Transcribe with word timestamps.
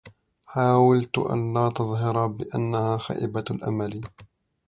حاولت 0.45 1.17
أن 1.17 1.53
لا 1.53 1.69
تظهر 1.69 2.27
بأنها 2.27 2.97
خائبة 2.97 3.43
الأمل. 3.51 4.01